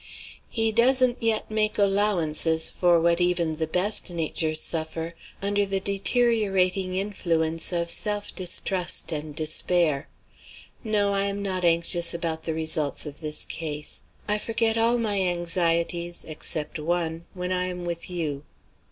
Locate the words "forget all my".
14.39-15.21